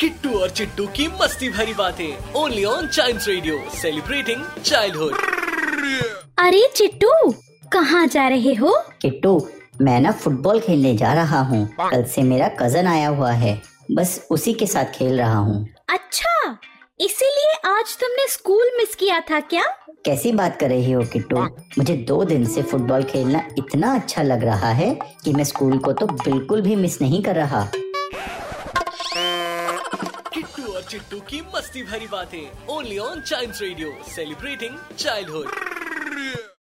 किट्टू 0.00 0.30
और 0.40 0.50
चिट्टू 0.50 0.86
की 0.86 1.08
मस्ती 1.08 1.48
भरी 1.48 1.74
बातें 1.74 2.32
only 2.32 2.64
on 2.64 2.86
child 2.86 3.22
radio 3.28 3.58
celebrating 3.74 4.44
childhood 4.64 5.14
अरे 6.38 6.68
चिट्टू 6.76 7.30
कहाँ 7.72 8.06
जा 8.06 8.28
रहे 8.28 8.54
हो? 8.54 8.72
किट्टू 9.02 9.48
मैं 9.82 10.00
ना 10.00 10.10
फुटबॉल 10.12 10.60
खेलने 10.60 10.94
जा 10.96 11.12
रहा 11.14 11.40
हूँ। 11.40 11.66
कल 11.80 12.04
से 12.04 12.22
मेरा 12.22 12.48
कज़न 12.48 12.86
आया 12.86 13.08
हुआ 13.08 13.32
है। 13.32 13.62
बस 13.90 14.26
उसी 14.30 14.52
के 14.54 14.66
साथ 14.66 14.84
खेल 14.84 15.18
रहा 15.18 15.38
हूँ। 15.38 15.66
अच्छा 15.90 16.21
इसीलिए 17.02 17.54
आज 17.66 17.96
तुमने 18.00 18.26
स्कूल 18.28 18.70
मिस 18.78 18.94
किया 18.94 19.18
था 19.30 19.38
क्या? 19.40 19.62
कैसी 20.04 20.32
बात 20.32 20.58
कर 20.60 20.68
रही 20.68 20.92
हो 20.92 21.02
किट्टू? 21.12 21.36
मुझे 21.78 21.96
दो 22.08 22.22
दिन 22.24 22.44
से 22.46 22.62
फुटबॉल 22.62 23.02
खेलना 23.04 23.42
इतना 23.58 23.94
अच्छा 23.94 24.22
लग 24.22 24.44
रहा 24.44 24.70
है 24.80 24.94
कि 25.24 25.32
मैं 25.32 25.44
स्कूल 25.44 25.78
को 25.78 25.92
तो 25.92 26.06
बिल्कुल 26.06 26.62
भी 26.62 26.76
मिस 26.76 27.00
नहीं 27.02 27.22
कर 27.22 27.34
रहा। 27.34 27.64
किट्टू 30.34 30.72
और 30.72 30.82
चिट्टू 30.82 31.20
की 31.30 31.40
मस्ती 31.56 31.82
भरी 31.82 32.06
बातें 32.12 32.74
only 32.76 32.98
on 32.98 33.20
child 33.20 33.62
radio 33.62 33.94
celebrating 34.14 34.78
childhood 34.98 36.51